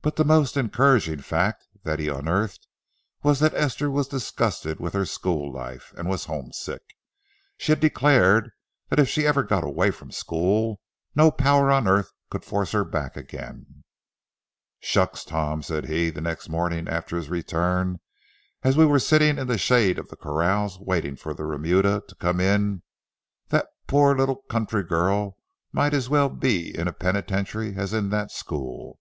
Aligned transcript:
But 0.00 0.14
the 0.14 0.24
most 0.24 0.56
encouraging 0.56 1.22
fact 1.22 1.66
that 1.82 1.98
he 1.98 2.06
unearthed 2.06 2.68
was 3.24 3.40
that 3.40 3.52
Esther 3.54 3.90
was 3.90 4.06
disgusted 4.06 4.78
with 4.78 4.94
her 4.94 5.04
school 5.04 5.52
life 5.52 5.92
and 5.96 6.08
was 6.08 6.26
homesick. 6.26 6.82
She 7.58 7.72
had 7.72 7.80
declared 7.80 8.52
that 8.90 9.00
if 9.00 9.08
she 9.08 9.26
ever 9.26 9.42
got 9.42 9.64
away 9.64 9.90
from 9.90 10.12
school, 10.12 10.80
no 11.16 11.32
power 11.32 11.72
on 11.72 11.88
earth 11.88 12.12
could 12.30 12.44
force 12.44 12.70
her 12.70 12.84
back 12.84 13.16
again. 13.16 13.82
"Shucks, 14.78 15.24
Tom," 15.24 15.64
said 15.64 15.86
he, 15.86 16.10
the 16.10 16.20
next 16.20 16.48
morning 16.48 16.86
after 16.86 17.16
his 17.16 17.28
return, 17.28 17.98
as 18.62 18.76
we 18.76 18.86
were 18.86 19.00
sitting 19.00 19.36
in 19.36 19.48
the 19.48 19.58
shade 19.58 19.98
of 19.98 20.10
the 20.10 20.16
corrals 20.16 20.78
waiting 20.78 21.16
for 21.16 21.34
the 21.34 21.42
remuda 21.44 22.04
to 22.06 22.14
come 22.14 22.38
in, 22.38 22.82
"that 23.48 23.66
poor 23.88 24.14
little 24.16 24.42
country 24.48 24.84
girl 24.84 25.36
might 25.72 25.92
as 25.92 26.08
well 26.08 26.28
be 26.28 26.70
in 26.78 26.86
a 26.86 26.92
penitentiary 26.92 27.74
as 27.76 27.92
in 27.92 28.10
that 28.10 28.30
school. 28.30 29.00